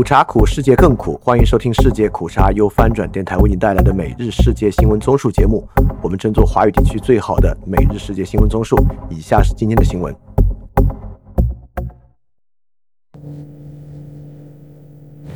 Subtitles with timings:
[0.00, 1.20] 苦茶苦，世界更苦。
[1.22, 5.62] 欢迎收听世界苦茶由翻转电台为你带来的每日世界新闻综述节目。
[6.00, 8.82] 我们争做华语地区最好的每日世界新闻综述。
[9.10, 10.16] 以下是今天的新闻。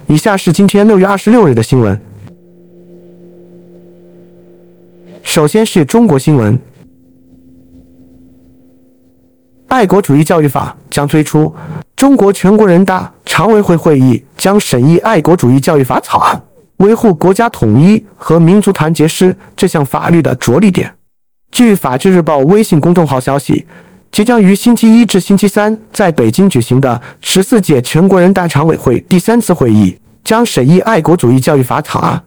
[0.07, 2.01] 以下是今天六月二十六日的新闻。
[5.23, 6.59] 首先是中国新闻，
[9.67, 11.55] 爱国主义教育法将推出。
[11.97, 16.43] 中国全国人大常委会会议将审议爱国主义教育法草案，
[16.79, 20.93] 维护国家统一和民族团结是这项法律的着力点。
[21.53, 23.65] 据法制日报微信公众号消息，
[24.11, 32.21] 即将于星期一至星期三在北京举行的十四届全国人大常委会第三次会议将审议爱国主义教育法草案。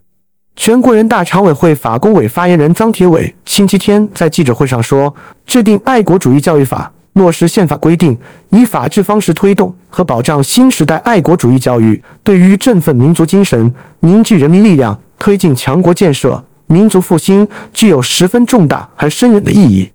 [0.55, 5.13] 全国人大常委会法工委发言人张铁伟星期天在记者会上说
[5.45, 8.17] ：“制定爱国主义教育法。”落实宪法规定，
[8.49, 19.89] 以法治方式推动和保障新时代爱国主义教育，对于振奋民族精神、凝聚人民力量、推进强国建设、民族复兴，具有十分重大而深远的意义。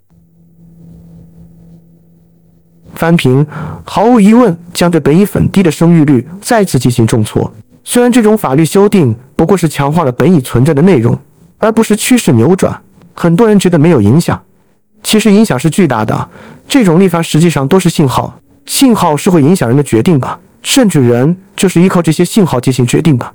[2.94, 3.46] 翻评，
[3.84, 7.50] 毫无疑问将对本已很低的生育率再次进行重挫。
[7.84, 11.18] 虽然这种法律修订不过是强化了本已存在的内容，
[11.58, 12.80] 而不是趋势扭转，
[13.14, 14.40] 很多人觉得没有影响。
[15.02, 16.28] 其实影响是巨大的，
[16.68, 23.34] 这种立法实际上都是信号，信号是会影响人的决定的，甚至人就是依靠这些信号进行决定的。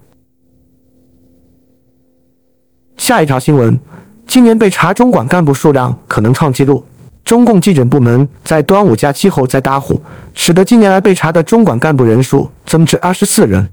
[2.95, 3.79] 下一条新闻，
[4.25, 6.83] 今年被查中管干部数量可能创纪录，
[7.23, 10.01] 中共纪检部门在端午假期后再打虎，
[10.33, 13.69] 使得近年来被查的中管干部人数增至二十四人。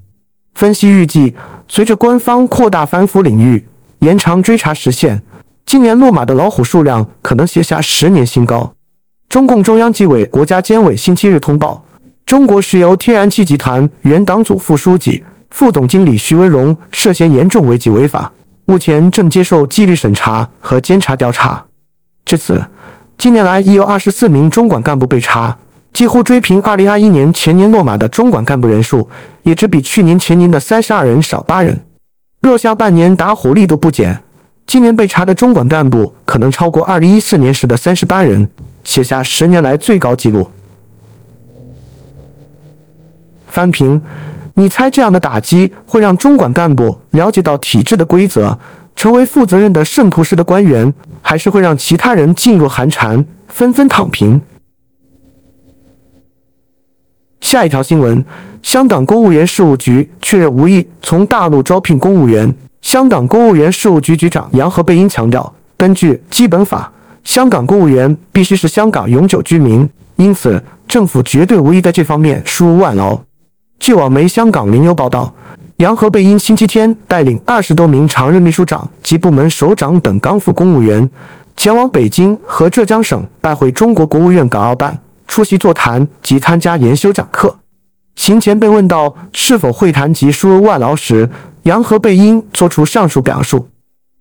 [0.55, 1.35] 分析预计，
[1.69, 3.67] 随着官方扩大反腐领域，
[4.01, 5.23] 延长追查时限。
[5.67, 8.73] 今年落马的老虎数量可能写下十年新高。
[9.29, 11.85] 中共中央纪委国家监委星期日通报，
[12.27, 18.31] 中国石油天然气集团原党组副书记、副总经理徐文荣涉嫌严重违纪违法，
[18.67, 21.65] 目前正接受纪律审查和监察调查。
[22.25, 22.63] 至此，
[23.19, 25.57] 近年来已有二十四名中管干部被查，
[25.93, 29.09] 几乎追平二零二一年前年落马的中管干部人数，
[29.43, 31.85] 也只比去年前年的三十二人少八人。
[32.43, 34.23] 若下半年打虎力度不减。
[34.67, 38.49] 今年被查的中管干部可能超过二零一四年时的三十八人，
[38.83, 40.51] 写下十年来最高纪录。
[43.47, 44.03] 翻评，
[44.55, 48.59] 你猜这样的打击会让中管干部了解到体制的规则，
[48.97, 50.93] 成为负责任的圣徒式的官员，
[51.23, 54.41] 还是会让其他人噤若寒蝉，纷纷躺平？
[57.41, 58.25] 下一条新闻：
[58.63, 62.53] 香港公务员事务局确认无意从大陆招聘公务员。
[62.85, 66.93] 香港公务员事务局局长杨和贝因强调，根据基本法，
[67.25, 73.19] 香港公务员必须是香港永久居民，因此政府绝对无意在这方面输入外劳。
[73.81, 75.33] 据网媒香港零邮报道，
[75.79, 81.09] 杨和贝因星期天带领二十多名常任秘书长及部门首长等港府公务员，
[81.57, 87.57] 前往北京和浙江省拜会中国国务院港澳办，出席座谈及参加研修讲课。
[88.15, 91.29] 行前被问到是否会谈及输入外劳时，
[91.65, 93.69] 杨和贝因作出上述表述。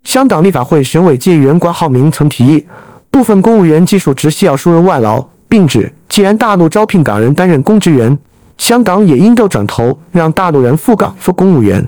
[0.04, 2.66] 香港立法会选委界议员关浩明曾提议，
[3.10, 8.18] 部分公务员技术直系要输入外劳，并指既然大陆招聘港人担任公职员，
[8.58, 11.86] 香港也应都转头让大陆人赴港做公务员。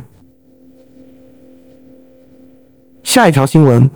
[3.04, 3.90] 下一条新闻，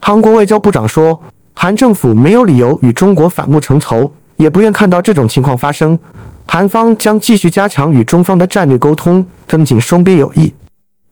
[0.00, 1.18] 韩国外交部长说，
[1.54, 5.98] 韩政府没有理由与中国反目成仇，也不愿看到这种情况发生。
[6.46, 10.52] 韩方将继续加强与中方的战略沟通，增进双边友谊。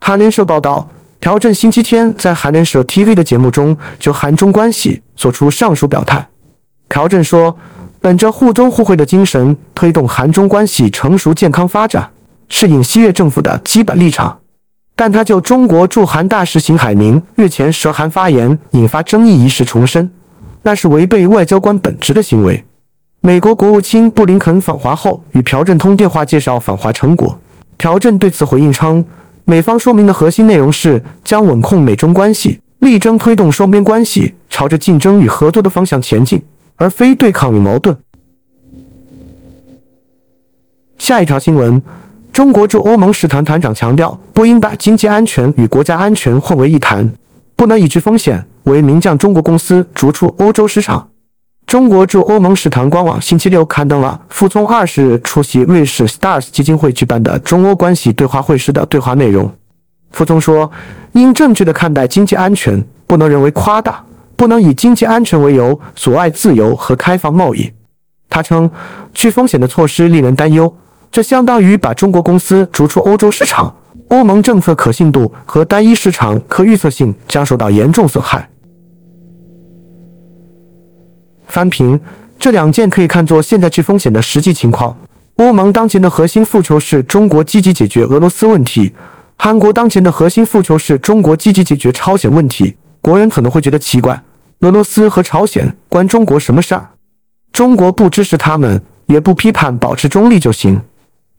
[0.06, 0.86] 韩联社报道，
[1.18, 6.28] 朴正星期天在韩联社 TV 的节目中就韩中关系做出上述表态。
[6.88, 7.56] 朴正说
[8.02, 12.10] ：“本着互尊互惠的精神，推动韩中关系成熟健康发展，
[12.50, 14.38] 是尹锡悦政府的基本立场。”
[14.94, 20.10] 但他就中国驻韩大使邢海明日前涉韩发言引发争议一事重申，
[20.60, 22.62] 那是违背外交官本职的行为。
[23.22, 27.40] 美国国务卿布林肯访华后，与朴正通电话介绍访华成果。
[27.78, 29.02] 朴正对此回应称。
[29.46, 36.42] 美方说明的核心内容是将稳控美中关系，力争推动双边关系朝着竞争与合作的方向前进，
[36.76, 37.94] 而非对抗与矛盾。
[40.96, 41.82] 下一条新闻：
[42.32, 47.12] 中国驻欧盟使团团长强调，不应把经济安全与国家安全混为一谈，
[47.54, 51.10] 不能以之风险为名将中国公司逐出欧洲市场。
[51.74, 59.52] 中国驻欧盟使团官网星期六刊登了傅聪二十日出席瑞士 Stars 基金会举办的中欧关系对话会时的对话内容。
[60.12, 60.70] 傅聪说
[61.14, 64.00] ：“应正确的看待经济安全，不能人为夸大，
[64.36, 67.68] 不能以经济安全为由阻碍自由和开放贸易。”
[68.30, 68.70] 他称
[69.12, 70.72] ：“去风险的措施令人担忧，
[71.10, 73.74] 这相当于把中国公司逐出欧洲市场。
[74.10, 78.48] 欧盟政策可信度和单一市场可预测性将受到严重损害。
[81.46, 81.98] 翻平
[82.38, 84.96] 这两件可以看作现在去风险的实际情况。
[85.36, 88.92] 欧盟当前的核心诉求是中国积极解决俄罗斯问题，
[89.36, 92.76] 韩国当前的核心诉求是中国积极解决朝鲜问题。
[93.00, 94.22] 国人可能会觉得奇怪，
[94.60, 96.88] 俄罗斯和朝鲜关中国什么事儿？
[97.52, 100.80] 中国不支持他们，也不批判，保持中立就行。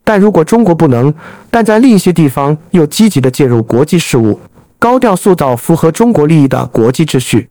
[0.04, 1.14] 但如果中国不能，
[1.50, 4.40] 但在另一些地方又积极的介入国际事务，
[4.78, 7.50] 高调塑造符合中国利益的国际秩序，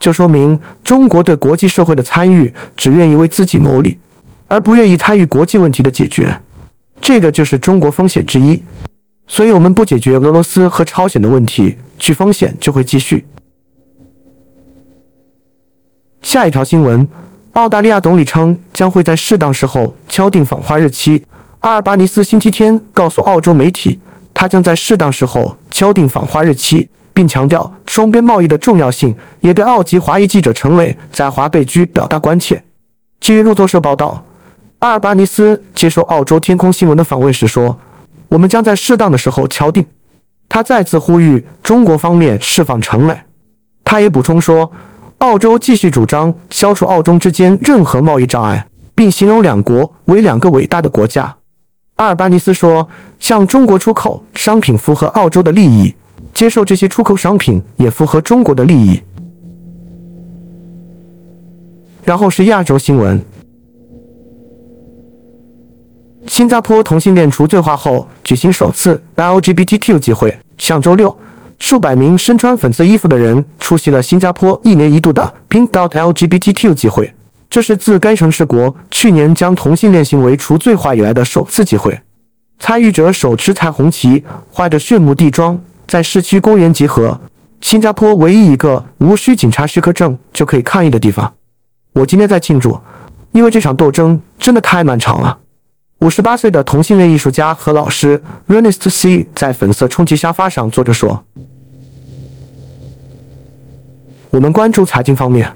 [0.00, 3.96] 就说明中国对国际社会的参与只愿意为自己谋利，
[4.48, 6.40] 而不愿意参与国际问题的解决。
[7.00, 8.60] 这个就是中国风险之一。
[9.28, 13.24] 所以，我们不解决俄罗斯和朝鲜的问题，去风险就会继续。
[16.20, 17.06] 下一条新闻：
[17.52, 21.24] 澳大利亚总理称将会在适当时候敲定访华日期。
[21.60, 24.00] 阿尔巴尼斯星期天告诉澳洲媒体，
[24.34, 26.88] 他将在适当时候敲定访华日期，
[27.20, 32.64] 并强调双边贸易的重要性，也对澳籍华裔记者陈伟在华被拘表达关切。
[33.20, 34.24] 据路透社报道，
[34.78, 37.78] 阿尔巴尼斯接受澳洲天空新闻的访问时说
[38.28, 39.84] ：“我们将在适当的时候敲定。”
[40.48, 43.14] 他再次呼吁中国方面释放陈伟。
[43.84, 44.72] 他也补充说，
[45.18, 51.36] 澳洲继续主张消除澳中之间任何贸易障碍，并形容两国为两个伟大的国家。
[51.96, 52.88] 阿尔巴尼斯说
[53.20, 55.94] ：“向中国出口商品符合澳洲的利益，
[56.32, 59.00] 接受这些出口商品也符合中国的利益。”
[62.04, 63.22] 然后是亚洲新闻：
[66.26, 70.36] 新加坡同性恋除罪化后举行首次 LGBTQ 集会。
[70.58, 71.16] 上周六，
[71.58, 77.12] 数百名身穿粉色衣服的人出席了新加坡一年一度的 Pink Dot LGBTQ 集会。
[77.48, 81.98] 这是自该城市国去年将同性恋行为除罪化以来的首次集会。
[82.58, 85.58] 参与者手持彩虹旗，画着炫目地装，
[85.90, 87.20] 在市区公园集合。
[87.60, 91.34] 新加坡唯一一个无需警察许可证就可以抗议的地方。
[91.92, 92.78] 我今天在庆祝，
[93.32, 95.36] 因为这场斗争真的太漫长了。
[95.98, 101.24] 五十八岁的同性恋艺术家和老师 Ernest C 在粉色充气沙发上坐着说
[104.30, 105.52] ：“我们关注财经方面。”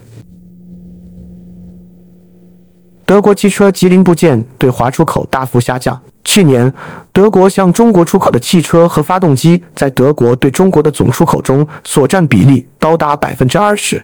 [3.07, 6.03] 德国汽车吉林部件对华出口大幅下降。
[6.25, 6.73] 去年，
[7.13, 14.03] 德国向中国出口的汽车和发动机在德国对中国的总出口中所占比例高达百分之二十。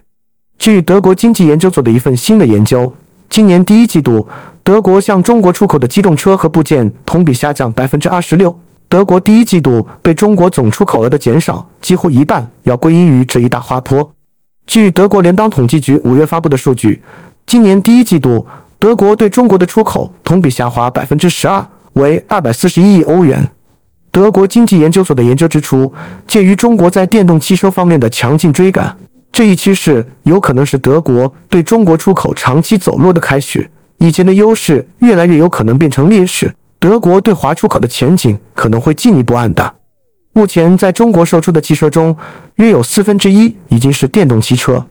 [0.59, 2.93] 据德国经济研究所的一份新的研究，
[3.29, 4.27] 今年第一季度，
[4.63, 8.55] 德国向中国出口的机动车和部件同比下降百分之二十六。
[8.87, 14.11] 德国第一季度被中国总出口额的减少，几乎一半要归因于这一大滑坡。
[14.67, 17.01] 据德国联邦统计局五月发布的数据，
[17.47, 18.45] 今年第一季度。
[18.77, 21.63] 德国对中国的出口同比下滑百分之十二，
[21.93, 23.49] 为二百四十一亿欧元。
[24.11, 25.93] 德国经济研究所的研究指出，
[26.27, 28.95] 鉴于中国在电动汽车方面的强劲追赶，
[29.31, 33.69] 这一趋势有可能是德国对中国出口长期走弱的开始。
[33.99, 39.73] 以前的优势越来越有可能变成劣势，德国对华出口的前景可能会进一步暗淡。
[40.33, 42.15] 目前在中国售出的汽车中，
[42.55, 44.85] 约有四分之一已经是电动汽车。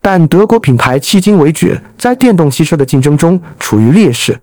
[0.00, 4.38] 但德国品牌迄今为止在电动汽车的竞争中处于劣势。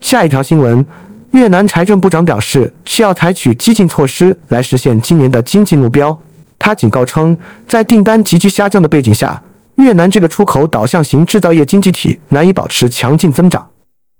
[0.00, 0.84] 下一条新闻：
[1.32, 6.18] 越南财政部长表示，需要采取激进措施来实现今年的经济目标。
[6.58, 7.36] 他警告称，
[7.68, 9.42] 在订单急剧下降的背景下，
[9.76, 13.66] 越南这个出口导向型制造业经济体难以保持强劲增长。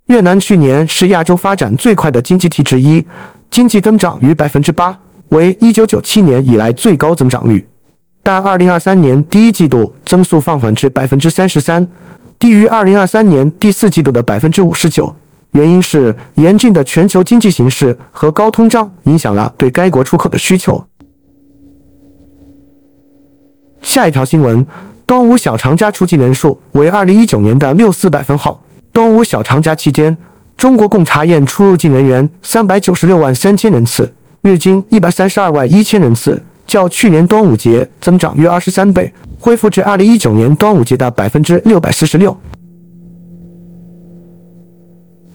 [0.07, 3.05] 越南去年是亚洲发展最快的经济体之一，
[3.51, 4.97] 经济增长逾百分之八，
[5.31, 7.67] 为一九九七年以来最高增长率。
[8.23, 11.87] 但二零二三年第一季度增速放缓至百分之三十三，
[12.39, 15.15] 低于二零二三年第四季度的百分之五十九。
[15.53, 20.85] 原因是严峻的全球经济形势和高通胀影响了对该国出口的需求。
[23.83, 24.65] 下一条新闻：
[25.07, 28.63] 端午小长假出境人数为二零一九年的六四百分号。
[28.93, 30.17] 端午小长假期间，
[30.57, 36.43] 中国共查验出入境人员三百九十六万三千人次，日均一百三十二万一千人次。
[36.67, 42.37] 较去年端午节增长约二十三倍，恢复至二零一九年端午节的百分之六百四十六。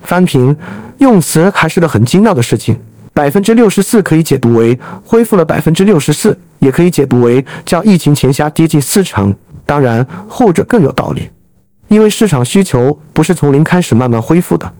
[0.05, 0.55] 翻评
[0.99, 2.79] 用词还是个很精妙的事情，
[3.13, 9.35] 百分之六十四可以解读为恢复了百分之六十四，也可以解读为较疫情前下跌近四成。
[9.65, 11.29] 当然，后者更有道理，
[11.87, 14.71] 因为市场需求不是从零开始慢慢恢复的，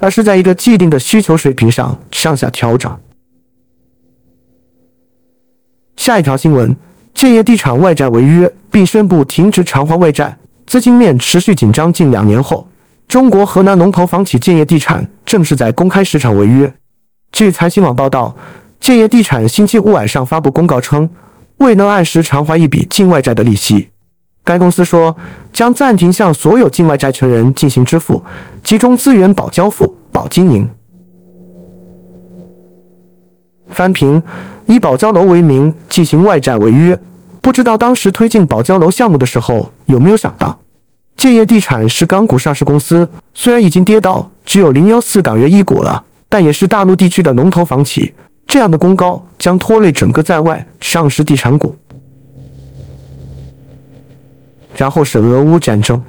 [0.00, 2.90] 而是在一个既定的需求水平上上下调整。
[5.96, 6.74] 下一条新闻：
[7.14, 10.36] 建业地产外债违约，并宣布停止偿还外债。
[10.66, 12.66] 资金链持续紧张近两年后，
[13.08, 16.72] 中国河南龙头房企建业地产正式在公开市场违约。
[17.32, 18.34] 据财新网报道，
[18.80, 21.08] 建业地产星期五晚上发布公告称，
[21.58, 23.88] 未能按时偿还一笔境外债的利息。
[24.42, 25.16] 该公司说，
[25.52, 28.22] 将暂停向所有境外债权人进行支付，
[28.62, 30.68] 集中资源保交付、保经营。
[33.68, 34.22] 翻平
[34.66, 36.98] 以保交楼为名进行外债违约，
[37.40, 40.58] 不知道当时推进保交楼项目的时候有没有想到，
[41.16, 48.12] 建业地产是港股上市公司，虽然已经跌到只有零幺四港元一股了，但也是大陆地区的龙头房企。
[48.46, 51.74] 这样的公告将拖累整个在外上市地产股。
[54.76, 56.02] 然后是俄乌战争，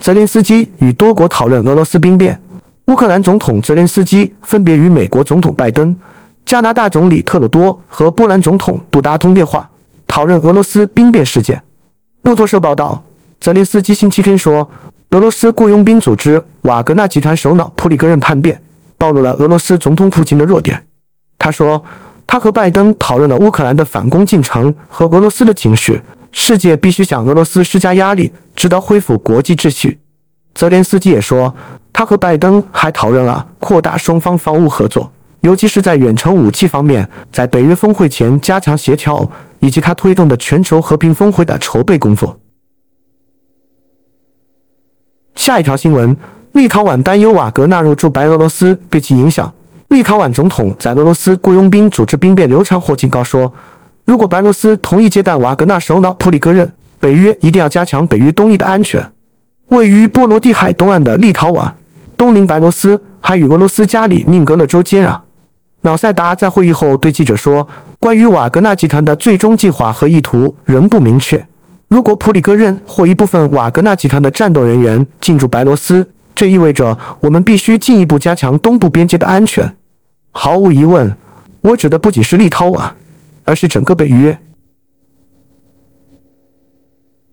[0.00, 2.40] 泽连斯基与多国讨论俄罗斯兵变。
[2.86, 5.94] 乌克兰总统泽连斯基分别与美国总统拜登、
[6.46, 9.68] 加拿大总理特鲁多和波兰总统杜达通电话，
[10.06, 11.62] 讨论俄罗斯兵变事件。
[12.22, 13.02] 路透社报道，
[13.40, 14.68] 泽连斯基星期天说，
[15.10, 18.60] 俄罗斯雇佣兵组织瓦格纳集团首脑普里戈任叛变，
[18.96, 20.86] 暴露了俄罗斯总统普京的弱点。
[21.38, 21.84] 他说。
[22.30, 25.98] 他和拜登讨论了乌克兰的反攻进程和俄罗斯的情绪。
[26.30, 29.98] 世界必须向俄罗斯施加压力，直到恢复国际秩序。
[30.54, 31.54] 泽连斯基也说，
[31.90, 39.30] 他和拜登还讨论了扩大双方防务合作，尤其是在远程武器方面，在北约峰会前加强协调，
[39.60, 42.38] 以及他推动的全球和平峰会的筹备工作。
[45.36, 46.16] 下一条新闻：
[46.52, 49.52] 立陶宛担忧瓦格纳入驻白俄罗斯对其影响。
[49.88, 53.50] 立陶宛总统在俄罗斯雇佣兵组织兵变流产后警告说，
[54.04, 59.12] 如果白俄罗斯同意接待瓦格纳首脑普里戈任，北约一定要加强北约东翼的安全。
[59.68, 61.72] 位于波罗的海东岸的立陶宛，
[62.16, 65.20] 东邻白罗斯，还与俄罗斯加里宁格勒州接壤。
[65.88, 67.66] 瑙塞达在会议后对记者说，
[67.98, 71.42] 关于瓦格纳集团的最终计划和意图仍不明确。
[71.88, 79.74] 如果普里戈任或一部分瓦格纳集团的战斗人员进驻白罗斯，这意味着我们必须进一步加强东部边界的安全。
[80.30, 81.16] 毫无疑问，
[81.62, 82.90] 我指的不仅是立陶宛，
[83.44, 84.38] 而是整个北约。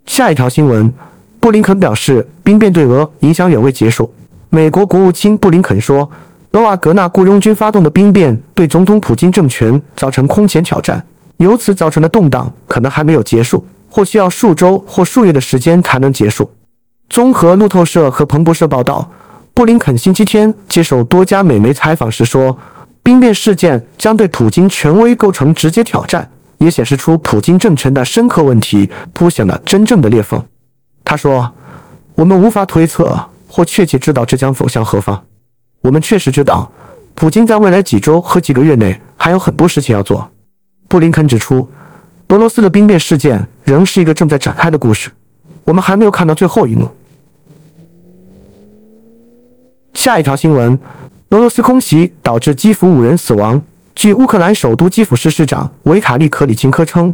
[0.05, 0.93] 下一条新闻，
[1.41, 4.09] 布林肯表示，兵变对俄影响远未结束。
[4.49, 6.09] 美国国务卿布林肯说，
[6.55, 16.49] 罗瓦格纳雇佣军发动的兵变对总统普京政权造成空前挑战，由此造成的动荡可能还没有结束，或需要数周或数月的时间才能结束。
[17.09, 19.11] 综合路透社和彭博社报道，
[19.53, 22.57] 布林肯星期天接受多家美媒采访时说。
[23.03, 26.27] 兵变事件将对普京权威构成直接挑战，
[26.59, 30.41] 也显示出普京政权的深刻问题，凸显了真正的裂缝。
[31.03, 31.51] 他说
[32.15, 35.21] ：“我们无法推测或确切知道这将走向何方。
[35.85, 36.71] 我们确实知道，
[37.13, 40.27] 普京在未来几周和几个月内还有很多事情要做。”
[40.89, 41.69] 布林肯指出，
[42.29, 45.11] 俄罗斯的兵变事件仍是一个正在展开的故事，
[45.63, 46.89] 我们还没有看到最后一幕。
[49.93, 50.79] 下一条新闻。
[51.29, 53.61] 俄罗斯空袭导致基辅五人死亡。
[53.93, 57.13] 据乌克兰首都基辅市市长维塔利·克里钦科称，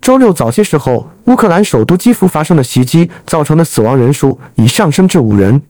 [0.00, 5.60] 周六早些时候，乌克兰首都基辅发生的袭击造成的死亡人数已上升至五人。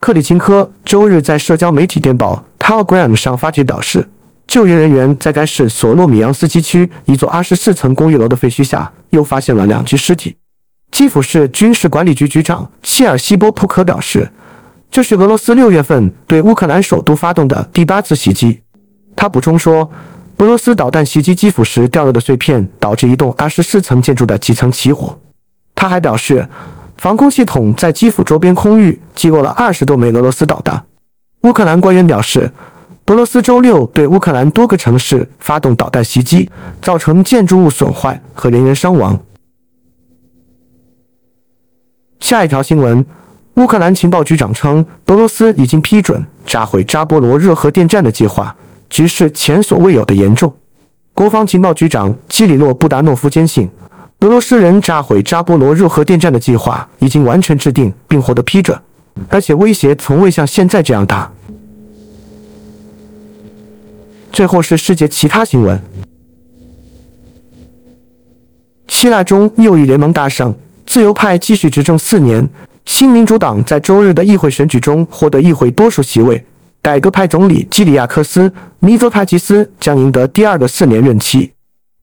[0.00, 4.08] 克里钦科周日在社交媒体电报 Telegram 上发帖表示，
[4.46, 10.36] 救援人员在该市索诺米扬斯基区一座二十四层公寓楼的废墟下又发现了两具尸体。
[10.92, 14.30] 基辅市军事管理局局长谢尔西波普克表示。
[14.90, 18.62] 这是俄罗斯六月份对乌克兰首都发动的第八次袭击。
[19.14, 19.90] 他补充说，
[20.38, 25.18] 俄罗斯导弹袭击基辅时掉落的碎片导致一栋二十四层建筑的几层起火。
[25.74, 26.48] 他还表示，
[26.98, 30.84] 防空系统在基辅周边空域击落了二十多枚俄罗斯导弹。
[31.42, 32.50] 乌克兰官员表示，
[33.06, 36.50] 俄罗斯周六对乌克兰多个城市发动导弹袭击，
[36.82, 39.18] 造成建筑物损坏和人员伤亡。
[42.20, 43.04] 下一条新闻。
[43.54, 48.54] 乌克兰情报局长称，俄罗斯已经批准炸毁扎波罗热核电站的计划，
[48.88, 50.54] 局势前所未有的严重。
[51.12, 53.68] 国防情报局长基里洛布达诺夫坚信，
[54.20, 58.76] 俄罗斯人炸毁扎波罗热核电站的计划已经完全制定并获得批准，
[59.28, 61.30] 而且威胁从未像现在这样大。
[64.32, 65.80] 最后是世界其他新闻：
[68.88, 70.52] 希腊中右翼联盟大胜，
[70.84, 72.48] 自由派继续执政四年。
[72.86, 76.44] 新民主党在周日的议会选举中获得议会多数席位，
[76.82, 78.48] 改革派总理基里亚克斯·
[78.80, 81.52] 米泽帕吉斯将赢得第二个四年任期。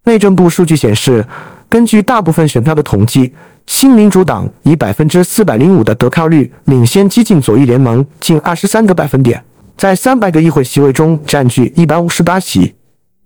[0.04, 1.26] 内政部数据显示，
[1.70, 3.34] 根据大部分选票的统计，
[3.68, 9.44] 新民主党以百分之四百零五的得票率领先激进左翼联盟近二十三个百分点，
[9.78, 12.74] 在三百个议会席位中占据一百五十八席。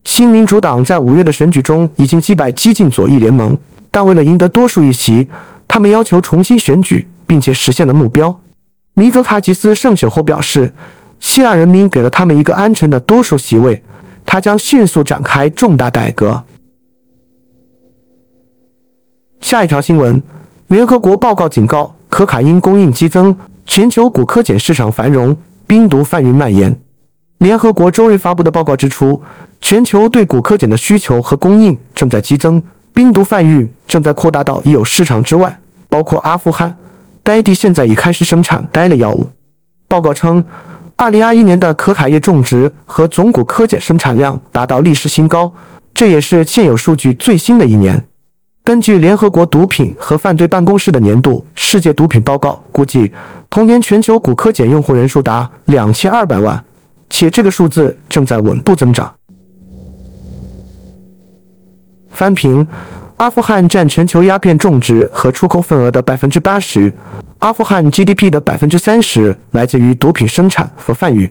[0.03, 3.57] 新民主党在五月的选举中已经击败激进左翼联盟，
[3.91, 5.27] 但为了赢得多数议席，
[5.67, 7.07] 他们要求重新选举。
[7.29, 8.41] 并且实现了目标。
[8.95, 10.73] 米泽塔吉斯胜选后表示，
[11.19, 13.83] 希腊人民给了他们一个安全的多数席位，
[14.25, 16.43] 他将迅速展开重大改革。
[19.41, 20.21] 下一条新闻：
[20.67, 26.77] 联合国报告警告，可卡因供应激增，全球古柯碱市场繁荣，冰毒贩运蔓延。
[27.39, 29.21] 联合国周日发布的报告指出，
[29.61, 32.61] 全球对古柯碱的需求和供应正在激增，
[32.93, 36.77] 冰毒贩运正在扩大到已有市场之外，包括阿富汗。
[37.23, 39.27] 该地现在已开始生产该类药物。
[39.87, 40.43] 报告称
[40.97, 45.51] ，2021年的可卡叶种植和总古柯碱生产量达到历史新高，
[45.93, 48.05] 这也是现有数据最新的一年。
[48.69, 53.11] 根据联合国毒品和犯罪办公室的年度世界毒品报告估计，
[53.49, 56.63] 同年全球古柯碱用户人数达2200万。
[57.09, 59.11] 且这个数字正在稳步增长。
[62.11, 62.67] 翻平，
[63.17, 66.93] 阿富汗占全球鸦片种植和出口份额的百分之八十，
[67.39, 71.27] 阿富汗 GDP 的百分之三十来自于毒品生产和贩运。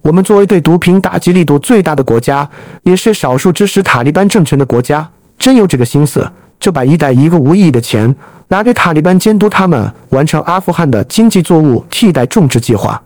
[0.00, 2.48] 我们作为对毒品打击力度最大的国家，
[2.84, 5.06] 也是少数支持塔利班政权的国家，
[5.38, 6.26] 真有这个心思，
[6.60, 8.14] 就把一袋一个无意义的钱
[8.46, 13.02] 拿给塔利班监督他们完成阿富汗的经济作物替代种植计划。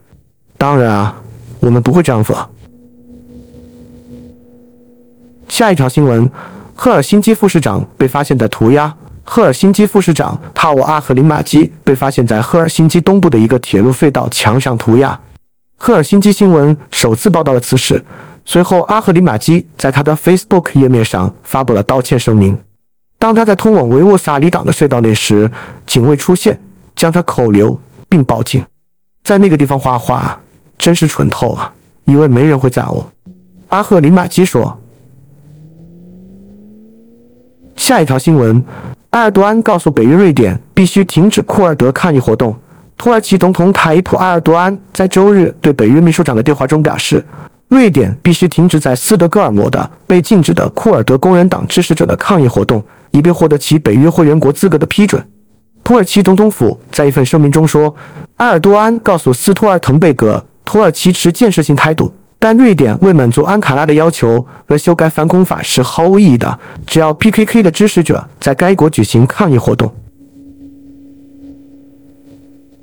[0.58, 1.16] 当然啊。
[1.60, 2.46] 我们不会这样做。
[5.48, 6.30] 下一条新闻：
[6.74, 8.94] 赫尔辛基副市长被发现在涂鸦。
[9.22, 15.18] 赫尔辛基副市长塔沃阿赫林马基被发现在赫尔辛基东部的一个铁路隧道墙上涂鸦。
[15.78, 18.04] 赫尔辛基新闻首次报道了此事。
[18.44, 22.58] 随后，阿赫林马基在他的 Facebook 页面上发布了道歉声明。
[23.24, 25.50] 当他在通往维沃萨里港的隧道内时，
[25.86, 26.60] 警卫出现，
[26.94, 28.62] 将他扣留并报警。
[29.22, 30.38] 在那个地方画画。
[30.76, 31.72] 真是蠢透啊！
[32.04, 33.02] 以为没人会在乎。
[33.68, 34.78] 阿赫林马基说。
[37.76, 38.62] 下一条新闻：
[39.10, 42.54] 埃尔多安告诉北约瑞典必须停止库尔德抗议活动。
[42.98, 47.24] 土耳其总统塔伊普·埃尔多安在周日对北约秘书长的电话中表示，
[47.68, 55.24] 瑞典必须停止在斯德哥尔摩的被禁止的库尔德工人党支持者的抗议活动，以便获得其北约会员国资格的批准。
[55.84, 57.94] 土耳其总统府在一份声明中说，
[58.38, 60.44] 埃尔多安告诉斯托尔滕贝格。
[60.64, 66.58] 土耳其持建设性态度，但瑞典为满足安卡拉的要求而修改反恐法是毫无意义的。
[66.86, 69.94] 只要 PKK 的支持者在该国举行抗议活动。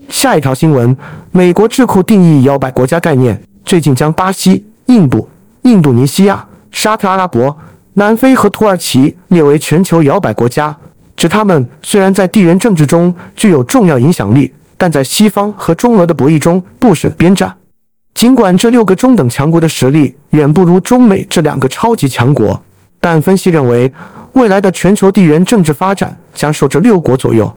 [0.07, 0.95] 下一条新闻：
[1.31, 5.27] 美国智库定义摇摆国家概念，最近将巴西、印度、
[5.63, 7.57] 印度尼西亚、沙特阿拉伯、
[7.93, 10.75] 南非和土耳其列为全球摇摆国家，
[11.17, 17.53] 指他们虽然在地缘政治中具有重要影响力，但在西方和中俄的博弈中不舍边站。
[18.13, 22.61] 尽管这六个中等强国的实力远不如中美这两个超级强国，
[22.99, 23.91] 但分析认为，
[24.33, 27.53] 未来的全球地缘政治发展将受这六国左右。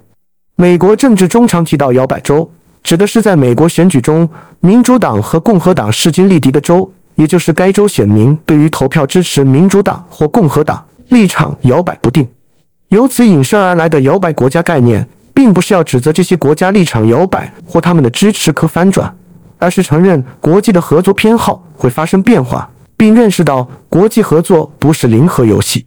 [0.57, 2.51] 美国政治中常提到摇摆州，
[2.83, 4.29] 指的是在美国选举中，
[4.61, 12.29] 民主党和共和党势均力敌的州，也就是该州选民对于投票支持民主党或共和党立场摇摆不定。
[12.89, 19.15] 由此引申而来的摇摆国家概念，并不是要指责这些国家立场摇摆或他们的支持可反转。
[19.57, 25.87] 而是承认国际的合作偏好会发生变化，并认识到国际合作不是零和游戏。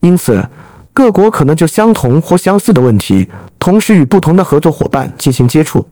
[0.00, 0.44] 因此，
[0.92, 3.28] 各国可能就相同或相似的问题，
[3.60, 5.86] 同时与不同的合作伙伴进行接触。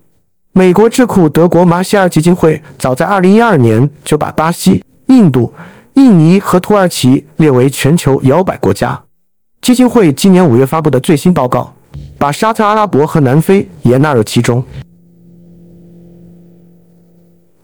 [0.52, 5.52] 美国智库德国马歇尔基金会早在2012年就把巴西、印度、
[5.94, 9.00] 印尼和土耳其列为全球摇摆国家。
[9.60, 11.72] 基金会今年五月发布的最新报告，
[12.18, 14.62] 把沙特阿拉伯和南非也纳入其中。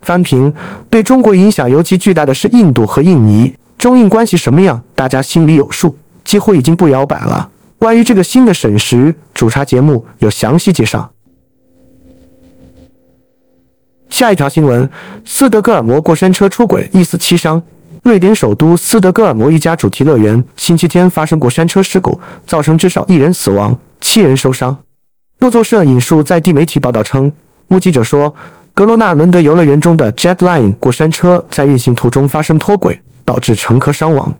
[0.03, 0.55] 翻平
[0.88, 7.51] 对中国影响尤其巨大的是印度和印尼，中印关系什么样，大家心里有数，几乎已经不摇摆了。
[7.79, 11.11] 关于这个新的审时主查节目有详细介绍。
[14.09, 14.88] 下一条新闻：
[15.25, 17.62] 斯德哥尔摩过山车出轨，一死七伤。
[18.03, 24.77] 瑞典首都斯德哥尔摩一家主题乐园星期天发生过山车事故，造成至少一人死亡，七人受伤。
[25.40, 27.31] 路透社引述在地媒体报道称，
[27.69, 28.35] 目击者说。
[28.73, 34.31] 格罗纳伦德游乐园中的 Jetline 过山车在运行途中发生脱轨，导致乘客伤亡。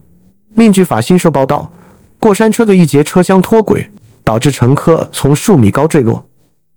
[0.57, 1.73] 另据法新社报道，
[2.21, 3.89] 过山车的一节车厢脱轨，
[4.23, 6.23] 导致乘客从数米高坠落。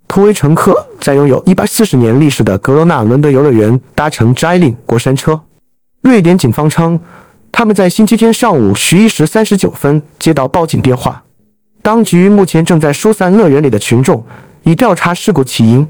[0.09, 5.39] 图为乘客在拥有一百四十年历史的格罗纳伦德游乐园搭乘 j i l i n 过山车。
[6.01, 6.99] 瑞典警方称，
[7.51, 11.23] 他们在星期天上午十一时三十九分接到报警电话，
[11.83, 14.25] 当局目前正在疏散乐园里的群众，
[14.63, 15.87] 以调查事故起因。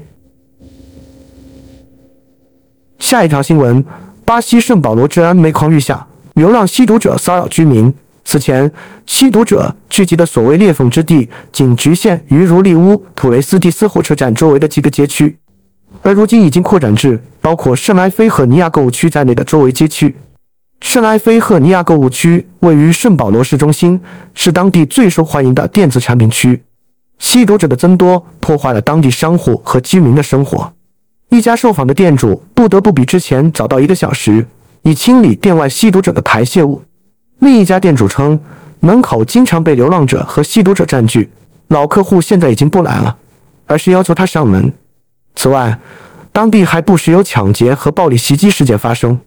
[2.98, 3.82] 下一条新闻：
[4.26, 7.92] 巴西圣保罗治安每况愈下，流浪吸毒者骚扰居民。
[8.30, 8.70] 此前，
[9.06, 15.36] 吸毒者聚集的所谓裂缝之地，仅局限于如利乌普雷斯蒂斯火车站周围的几个街区，
[16.02, 20.14] 而如今已经扩展至包括圣埃菲赫尼亚购物区在内的周围街区。
[20.80, 24.00] 圣埃菲赫尼亚购物区位于圣保罗市中心，
[24.32, 26.62] 是当地最受欢迎的电子产品区。
[27.18, 30.72] 吸毒者的增多破坏了当地商户和居民的生活。
[31.30, 34.46] 一家受访的店主不得不比之前早到一个小时，
[34.82, 36.82] 以清理店外吸毒者的排泄物。
[37.40, 38.38] 另一家店主称，
[38.80, 41.28] 门口经常被流浪者和吸毒者占据，
[41.68, 43.16] 老客户现在已经不来了，
[43.66, 44.72] 而是要求他上门。
[45.34, 45.78] 此外，
[46.32, 49.18] 当地还不时有抢劫和暴力袭击事件发生。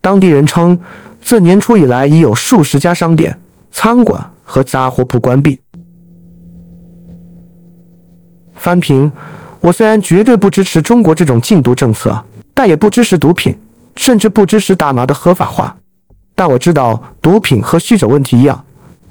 [0.00, 0.78] 当地人称，
[1.22, 3.38] 自年初以来已有数十家商店、
[3.70, 5.60] 餐馆和杂货铺关闭。
[8.54, 9.10] 翻评：
[9.60, 13.56] 我虽然绝对不支持中国这种禁毒政策，但也不支持毒品，
[13.94, 15.76] 甚至不支持大麻的合法化。
[16.34, 18.64] 但我知道，毒品和酗酒问题一样，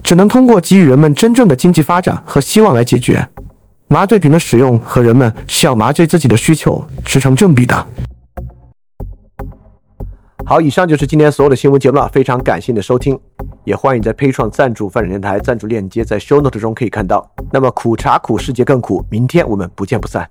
[0.03, 3.27] 只能通过给予人们真正的经济发展和希望来解决。
[3.87, 7.87] 麻醉品的使用和人们需要麻醉自己的需求是成正比的。
[10.45, 13.17] 好，以上就是今天所有的新闻节目了，非常感谢你的收听，
[13.63, 17.29] 也欢迎在 p a 创赞助范展电台赞助链接在 Show Note 中可以看到。
[17.51, 20.27] 那么苦茶苦，世界更苦，明天我们不见不散。